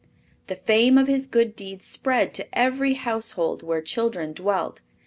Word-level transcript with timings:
The 0.47 0.55
fame 0.55 0.97
of 0.97 1.05
his 1.05 1.27
good 1.27 1.55
deeds 1.55 1.85
spread 1.85 2.33
to 2.33 2.57
every 2.57 2.95
household 2.95 3.61
where 3.61 3.83
children 3.83 4.33
dwelt. 4.33 4.81